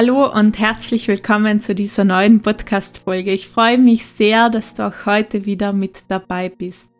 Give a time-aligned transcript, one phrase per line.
[0.00, 3.32] Hallo und herzlich willkommen zu dieser neuen Podcast-Folge.
[3.32, 6.92] Ich freue mich sehr, dass du auch heute wieder mit dabei bist.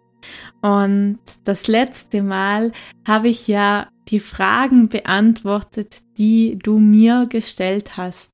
[0.62, 2.72] Und das letzte Mal
[3.06, 8.32] habe ich ja die Fragen beantwortet, die du mir gestellt hast.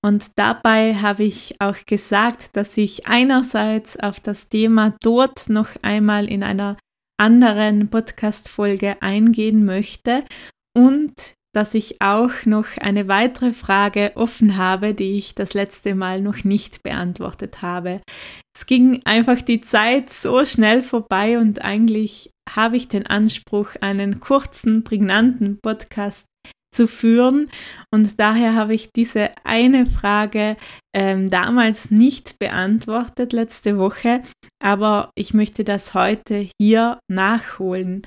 [0.00, 6.28] Und dabei habe ich auch gesagt, dass ich einerseits auf das Thema Tod noch einmal
[6.28, 6.76] in einer
[7.16, 10.24] anderen Podcast-Folge eingehen möchte
[10.72, 16.20] und dass ich auch noch eine weitere Frage offen habe, die ich das letzte Mal
[16.20, 18.02] noch nicht beantwortet habe.
[18.56, 24.20] Es ging einfach die Zeit so schnell vorbei und eigentlich habe ich den Anspruch, einen
[24.20, 26.26] kurzen, prägnanten Podcast
[26.74, 27.48] zu führen.
[27.92, 30.56] Und daher habe ich diese eine Frage
[30.94, 34.22] ähm, damals nicht beantwortet letzte Woche,
[34.62, 38.02] aber ich möchte das heute hier nachholen.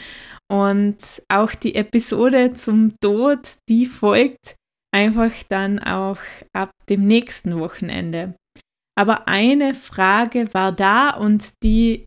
[0.52, 3.40] Und auch die Episode zum Tod,
[3.70, 4.56] die folgt
[4.94, 6.20] einfach dann auch
[6.54, 8.36] ab dem nächsten Wochenende.
[8.98, 12.06] Aber eine Frage war da und die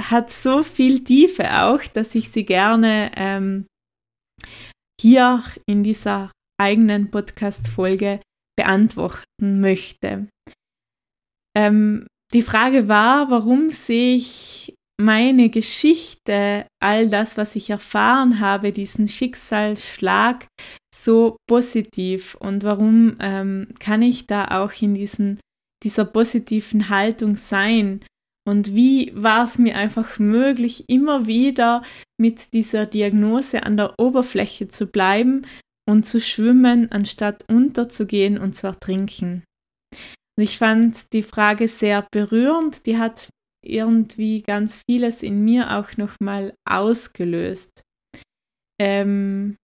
[0.00, 3.66] hat so viel Tiefe auch, dass ich sie gerne ähm,
[5.00, 8.20] hier in dieser eigenen Podcast-Folge
[8.56, 10.28] beantworten möchte.
[11.56, 18.72] Ähm, die Frage war, warum sehe ich meine Geschichte, all das, was ich erfahren habe,
[18.72, 20.46] diesen Schicksalsschlag
[20.94, 25.40] so positiv und warum ähm, kann ich da auch in diesen,
[25.82, 28.04] dieser positiven Haltung sein
[28.46, 31.82] und wie war es mir einfach möglich, immer wieder
[32.20, 35.46] mit dieser Diagnose an der Oberfläche zu bleiben
[35.88, 39.44] und zu schwimmen, anstatt unterzugehen und zu ertrinken.
[40.36, 43.30] Und ich fand die Frage sehr berührend, die hat
[43.64, 47.82] irgendwie ganz vieles in mir auch nochmal ausgelöst.
[48.80, 49.56] Ähm,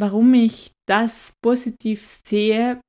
[0.00, 2.80] warum ich das positiv sehe,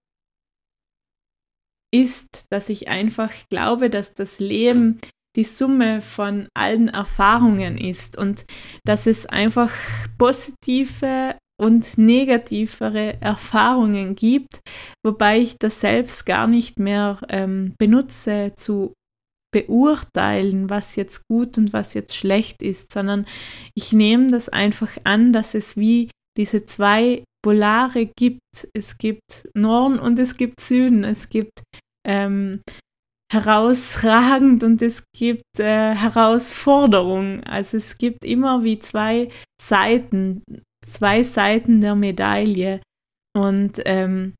[1.96, 5.00] ist, dass ich einfach glaube, dass das Leben
[5.36, 8.46] die Summe von allen Erfahrungen ist und
[8.86, 9.72] dass es einfach
[10.18, 14.60] positive und negativere Erfahrungen gibt,
[15.06, 18.94] wobei ich das selbst gar nicht mehr ähm, benutze zu
[19.54, 23.26] beurteilen, was jetzt gut und was jetzt schlecht ist, sondern
[23.74, 28.42] ich nehme das einfach an, dass es wie diese zwei Polare gibt.
[28.74, 31.04] Es gibt Norden und es gibt Süden.
[31.04, 31.62] Es gibt
[32.06, 32.62] ähm,
[33.32, 37.44] herausragend und es gibt äh, Herausforderungen.
[37.44, 39.30] Also es gibt immer wie zwei
[39.62, 40.44] Seiten,
[40.90, 42.82] zwei Seiten der Medaille.
[43.36, 44.36] Und ähm,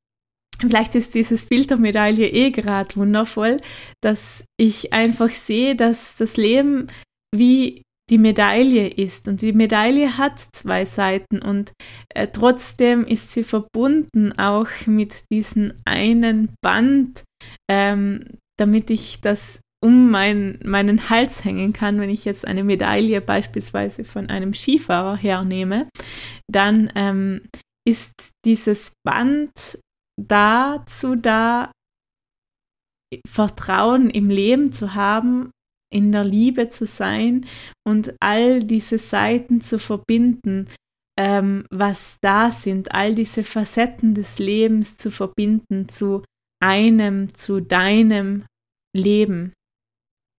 [0.60, 3.60] vielleicht ist dieses Bild der Medaille eh gerade wundervoll,
[4.02, 6.86] dass ich einfach sehe, dass das Leben
[7.34, 9.28] wie die Medaille ist.
[9.28, 11.72] Und die Medaille hat zwei Seiten und
[12.14, 17.24] äh, trotzdem ist sie verbunden auch mit diesem einen Band,
[17.70, 18.24] ähm,
[18.58, 24.04] damit ich das um mein, meinen Hals hängen kann, wenn ich jetzt eine Medaille beispielsweise
[24.04, 25.88] von einem Skifahrer hernehme,
[26.50, 27.42] dann ähm,
[27.86, 29.78] ist dieses Band
[30.20, 31.70] dazu da,
[33.28, 35.50] Vertrauen im Leben zu haben,
[35.92, 37.46] in der Liebe zu sein
[37.86, 40.68] und all diese Seiten zu verbinden,
[41.18, 46.22] ähm, was da sind, all diese Facetten des Lebens zu verbinden zu
[46.62, 48.44] einem, zu deinem
[48.94, 49.52] Leben.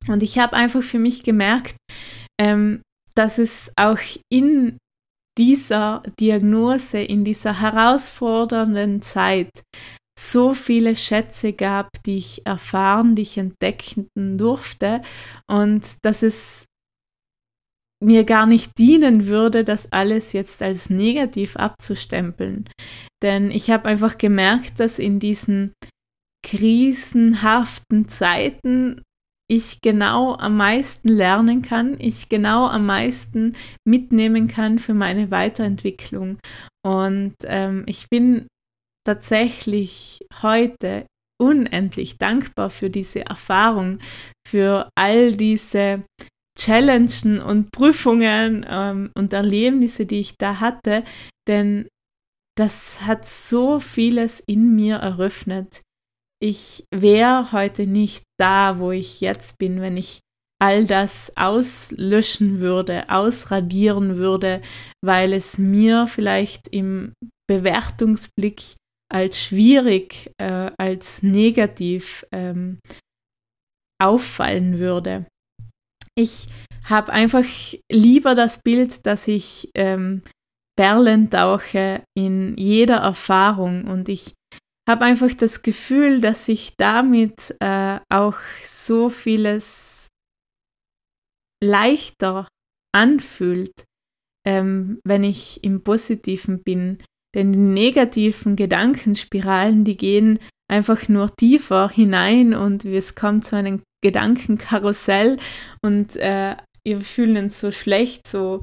[0.07, 1.75] Und ich habe einfach für mich gemerkt,
[2.39, 2.81] ähm,
[3.15, 3.99] dass es auch
[4.31, 4.77] in
[5.37, 9.63] dieser Diagnose, in dieser herausfordernden Zeit
[10.17, 15.01] so viele Schätze gab, die ich erfahren, die ich entdecken durfte
[15.47, 16.65] und dass es
[18.03, 22.69] mir gar nicht dienen würde, das alles jetzt als negativ abzustempeln.
[23.23, 25.73] Denn ich habe einfach gemerkt, dass in diesen
[26.45, 29.01] krisenhaften Zeiten
[29.49, 33.55] ich genau am meisten lernen kann, ich genau am meisten
[33.85, 36.37] mitnehmen kann für meine Weiterentwicklung.
[36.85, 38.47] Und ähm, ich bin
[39.07, 41.07] tatsächlich heute
[41.41, 43.99] unendlich dankbar für diese Erfahrung,
[44.45, 46.03] für all diese
[46.59, 51.03] Challenges und Prüfungen ähm, und Erlebnisse, die ich da hatte,
[51.47, 51.87] denn
[52.57, 55.83] das hat so vieles in mir eröffnet.
[56.41, 60.19] Ich wäre heute nicht da, wo ich jetzt bin, wenn ich
[60.59, 64.61] all das auslöschen würde, ausradieren würde,
[65.05, 67.13] weil es mir vielleicht im
[67.47, 68.75] Bewertungsblick
[69.09, 72.79] als schwierig, äh, als negativ ähm,
[74.01, 75.25] auffallen würde.
[76.15, 76.47] Ich
[76.85, 77.45] habe einfach
[77.91, 80.21] lieber das Bild, dass ich ähm,
[80.77, 84.33] Perlen tauche in jeder Erfahrung und ich
[84.87, 90.07] habe einfach das Gefühl, dass sich damit äh, auch so vieles
[91.61, 92.47] leichter
[92.95, 93.83] anfühlt,
[94.45, 97.03] ähm, wenn ich im Positiven bin.
[97.35, 100.39] Denn die negativen Gedankenspiralen, die gehen
[100.69, 105.37] einfach nur tiefer hinein und es kommt zu einem Gedankenkarussell
[105.81, 108.61] und äh, wir fühlen uns so schlecht, so,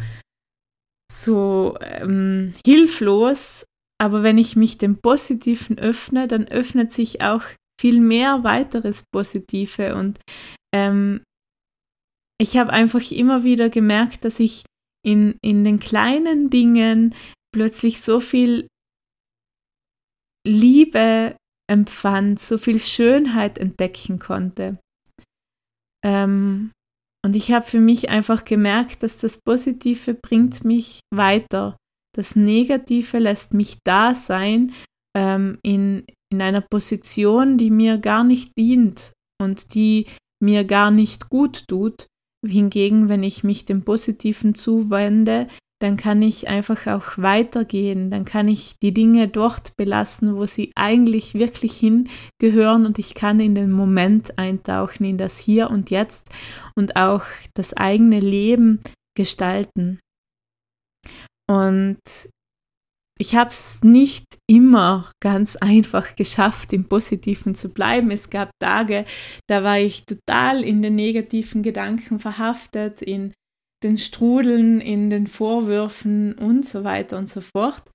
[1.13, 3.65] so ähm, hilflos
[4.05, 7.43] aber wenn ich mich dem Positiven öffne, dann öffnet sich auch
[7.81, 9.95] viel mehr weiteres Positive.
[9.95, 10.21] Und
[10.75, 11.23] ähm,
[12.41, 14.65] ich habe einfach immer wieder gemerkt, dass ich
[15.07, 17.15] in, in den kleinen Dingen
[17.55, 18.67] plötzlich so viel
[20.45, 21.37] Liebe
[21.71, 24.81] empfand, so viel Schönheit entdecken konnte.
[26.05, 26.73] Ähm,
[27.25, 31.77] und ich habe für mich einfach gemerkt, dass das Positive bringt mich weiter.
[32.17, 34.73] Das Negative lässt mich da sein
[35.17, 40.06] ähm, in, in einer Position, die mir gar nicht dient und die
[40.43, 42.09] mir gar nicht gut tut.
[42.45, 45.47] Hingegen, wenn ich mich dem Positiven zuwende,
[45.85, 50.73] dann kann ich einfach auch weitergehen, dann kann ich die Dinge dort belassen, wo sie
[50.75, 56.31] eigentlich wirklich hingehören und ich kann in den Moment eintauchen, in das Hier und Jetzt
[56.75, 58.81] und auch das eigene Leben
[59.15, 60.01] gestalten.
[61.47, 62.01] Und
[63.19, 68.11] ich habe es nicht immer ganz einfach geschafft, im Positiven zu bleiben.
[68.11, 69.05] Es gab Tage,
[69.51, 73.35] da war ich total in den negativen Gedanken verhaftet, in
[73.85, 77.91] den Strudeln, in den Vorwürfen und so weiter und so fort.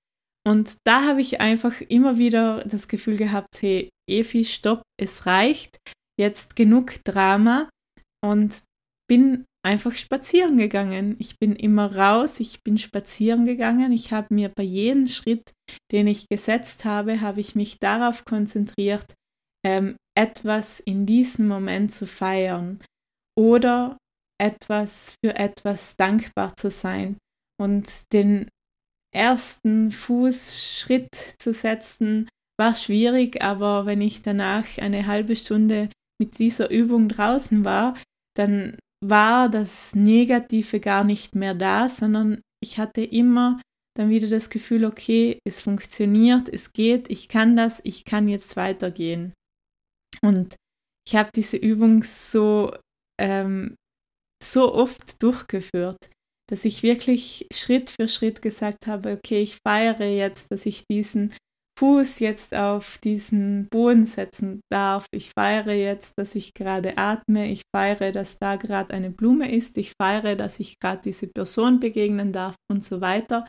[0.46, 5.78] Und da habe ich einfach immer wieder das Gefühl gehabt, hey, Evi, stopp, es reicht,
[6.18, 7.68] jetzt genug Drama
[8.24, 8.62] und
[9.08, 11.16] bin einfach spazieren gegangen.
[11.18, 13.92] Ich bin immer raus, ich bin spazieren gegangen.
[13.92, 15.52] Ich habe mir bei jedem Schritt,
[15.92, 19.14] den ich gesetzt habe, habe ich mich darauf konzentriert,
[19.66, 22.82] ähm, etwas in diesem Moment zu feiern
[23.38, 23.98] oder
[24.40, 27.18] etwas für etwas dankbar zu sein
[27.60, 28.48] und den
[29.14, 32.28] ersten Fußschritt zu setzen
[32.58, 37.96] war schwierig, aber wenn ich danach eine halbe Stunde mit dieser Übung draußen war,
[38.36, 43.60] dann war das Negative gar nicht mehr da, sondern ich hatte immer
[43.96, 48.56] dann wieder das Gefühl, okay, es funktioniert, es geht, ich kann das, ich kann jetzt
[48.56, 49.32] weitergehen.
[50.22, 50.56] Und
[51.06, 52.76] ich habe diese Übung so,
[53.20, 53.74] ähm,
[54.42, 55.98] so oft durchgeführt,
[56.50, 61.32] dass ich wirklich Schritt für Schritt gesagt habe, okay, ich feiere jetzt, dass ich diesen
[61.80, 65.06] Fuß jetzt auf diesen Boden setzen darf.
[65.12, 67.50] Ich feiere jetzt, dass ich gerade atme.
[67.50, 69.78] Ich feiere, dass da gerade eine Blume ist.
[69.78, 73.46] Ich feiere, dass ich gerade diese Person begegnen darf und so weiter.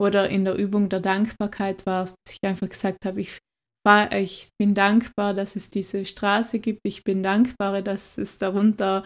[0.00, 3.38] Oder in der Übung der Dankbarkeit war es, dass ich einfach gesagt habe, ich,
[4.12, 6.80] ich bin dankbar, dass es diese Straße gibt.
[6.84, 9.04] Ich bin dankbar, dass es darunter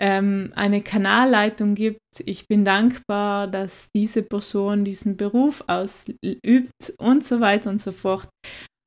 [0.00, 2.00] ähm, eine Kanalleitung gibt.
[2.24, 8.28] Ich bin dankbar, dass diese Person diesen Beruf ausübt und so weiter und so fort.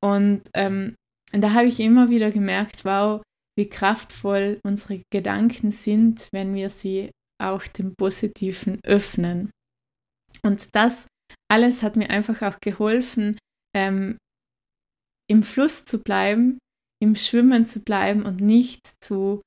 [0.04, 0.96] Und ähm,
[1.32, 3.22] da habe ich immer wieder gemerkt, wow,
[3.58, 7.12] wie kraftvoll unsere Gedanken sind, wenn wir sie
[7.42, 9.50] auch dem Positiven öffnen.
[10.44, 11.08] Und das
[11.50, 13.38] alles hat mir einfach auch geholfen,
[13.76, 14.18] ähm,
[15.30, 16.58] im Fluss zu bleiben,
[17.02, 19.42] im Schwimmen zu bleiben und nicht zu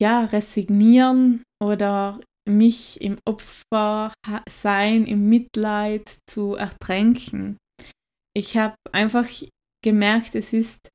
[0.00, 7.56] ja, resignieren oder mich im Opfersein, im Mitleid zu ertränken.
[8.34, 9.28] Ich habe einfach
[9.82, 10.88] gemerkt, es ist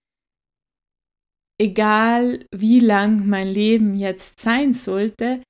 [1.59, 5.43] egal, wie lang mein Leben jetzt sein sollte,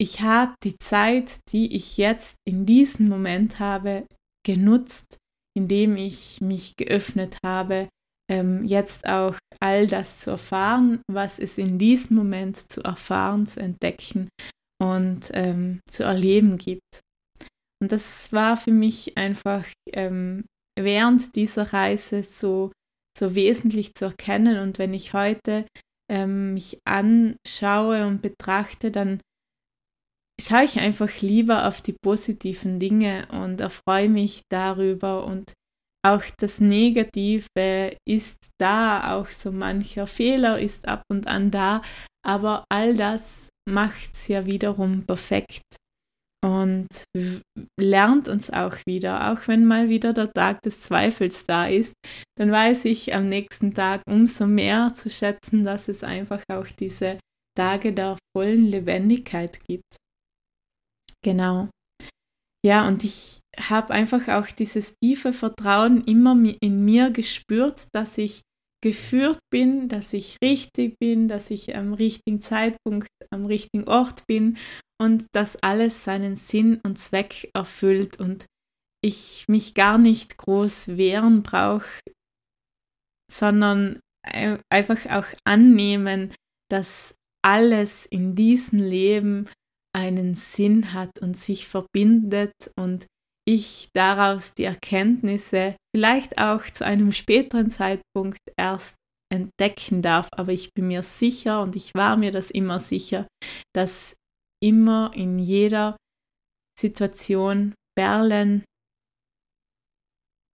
[0.00, 4.06] ich habe die Zeit, die ich jetzt in diesem Moment habe,
[4.44, 5.18] genutzt,
[5.56, 7.88] indem ich mich geöffnet habe,
[8.30, 13.60] ähm, jetzt auch all das zu erfahren, was es in diesem Moment zu erfahren, zu
[13.60, 14.28] entdecken
[14.82, 17.00] und ähm, zu erleben gibt.
[17.82, 20.44] Und das war für mich einfach ähm,
[20.78, 22.72] während dieser Reise so,
[23.16, 24.58] so wesentlich zu erkennen.
[24.58, 25.66] Und wenn ich heute
[26.10, 29.20] ähm, mich anschaue und betrachte, dann
[30.40, 35.52] schaue ich einfach lieber auf die positiven Dinge und erfreue mich darüber und
[36.04, 41.82] auch das Negative ist da, auch so mancher Fehler ist ab und an da,
[42.24, 45.62] aber all das macht es ja wiederum perfekt
[46.44, 47.04] und
[47.80, 51.94] lernt uns auch wieder, auch wenn mal wieder der Tag des Zweifels da ist,
[52.38, 57.18] dann weiß ich am nächsten Tag umso mehr zu schätzen, dass es einfach auch diese
[57.56, 59.96] Tage der vollen Lebendigkeit gibt.
[61.22, 61.70] Genau.
[62.64, 68.40] Ja, und ich habe einfach auch dieses tiefe Vertrauen immer in mir gespürt, dass ich
[68.82, 74.56] geführt bin, dass ich richtig bin, dass ich am richtigen Zeitpunkt am richtigen Ort bin
[75.00, 78.46] und dass alles seinen Sinn und Zweck erfüllt und
[79.02, 82.00] ich mich gar nicht groß wehren brauche,
[83.30, 84.00] sondern
[84.70, 86.32] einfach auch annehmen,
[86.70, 89.50] dass alles in diesem Leben
[89.94, 93.06] einen Sinn hat und sich verbindet und
[93.46, 98.96] ich daraus die Erkenntnisse vielleicht auch zu einem späteren Zeitpunkt erst
[99.32, 100.28] entdecken darf.
[100.32, 103.26] Aber ich bin mir sicher und ich war mir das immer sicher,
[103.74, 104.14] dass
[104.62, 105.96] immer in jeder
[106.78, 108.64] Situation Perlen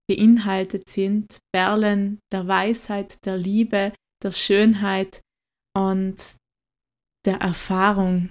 [0.09, 3.93] beinhaltet sind, Perlen der Weisheit, der Liebe,
[4.23, 5.21] der Schönheit
[5.77, 6.35] und
[7.25, 8.29] der Erfahrung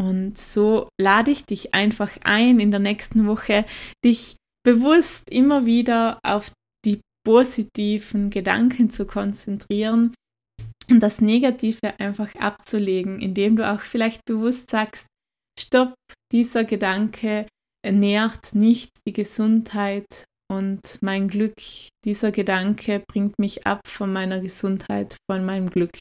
[0.00, 3.66] und so lade ich dich einfach ein, in der nächsten Woche
[4.02, 6.52] dich bewusst immer wieder auf
[6.86, 10.14] die positiven Gedanken zu konzentrieren
[10.88, 15.06] und das Negative einfach abzulegen, indem du auch vielleicht bewusst sagst,
[15.58, 15.94] stopp,
[16.32, 17.46] dieser Gedanke
[17.86, 21.54] nährt nicht die Gesundheit und mein Glück.
[22.06, 25.98] Dieser Gedanke bringt mich ab von meiner Gesundheit, von meinem Glück.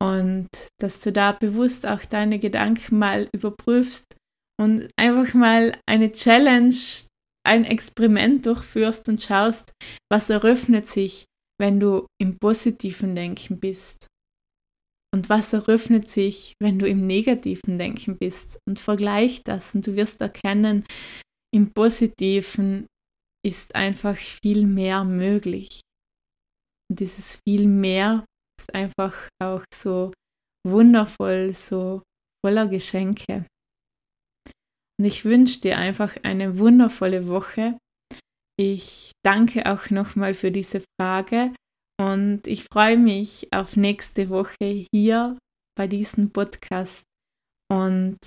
[0.00, 0.48] Und
[0.80, 4.16] dass du da bewusst auch deine Gedanken mal überprüfst
[4.60, 6.74] und einfach mal eine Challenge,
[7.44, 9.72] ein Experiment durchführst und schaust,
[10.10, 11.24] was eröffnet sich,
[11.60, 14.06] wenn du im positiven Denken bist.
[15.12, 18.58] Und was eröffnet sich, wenn du im negativen Denken bist?
[18.68, 20.84] Und vergleich das und du wirst erkennen,
[21.52, 22.86] im positiven
[23.44, 25.80] ist einfach viel mehr möglich.
[26.90, 28.24] Und dieses viel mehr
[28.58, 30.12] ist einfach auch so
[30.66, 32.02] wundervoll, so
[32.44, 33.46] voller Geschenke.
[34.98, 37.78] Und ich wünsche dir einfach eine wundervolle Woche.
[38.58, 41.54] Ich danke auch nochmal für diese Frage
[42.00, 45.38] und ich freue mich auf nächste Woche hier
[45.76, 47.04] bei diesem Podcast.
[47.70, 48.18] Und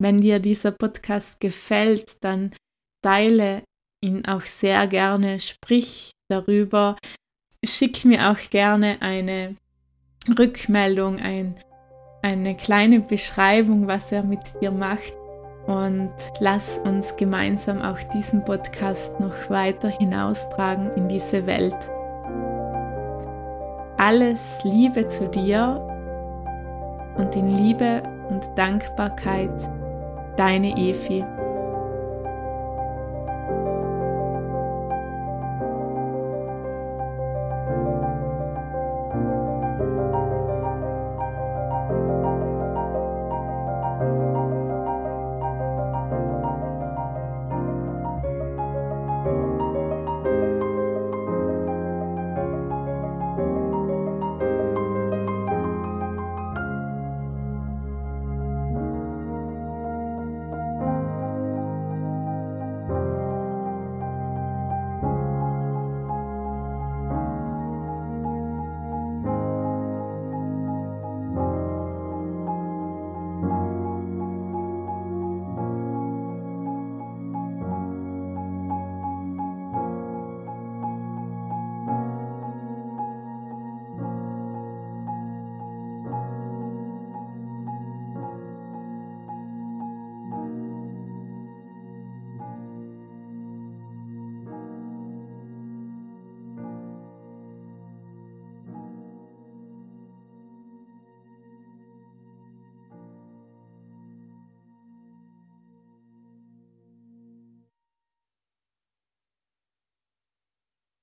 [0.00, 2.54] wenn dir dieser Podcast gefällt, dann
[3.04, 3.64] teile
[4.04, 6.96] ihn auch sehr gerne, sprich darüber,
[7.66, 9.56] schick mir auch gerne eine
[10.38, 11.54] Rückmeldung, ein,
[12.22, 15.14] eine kleine Beschreibung, was er mit dir macht.
[15.66, 21.76] Und lass uns gemeinsam auch diesen Podcast noch weiter hinaustragen in diese Welt.
[23.98, 25.82] Alles Liebe zu dir
[27.16, 29.68] und in Liebe und Dankbarkeit,
[30.36, 31.24] deine Efi.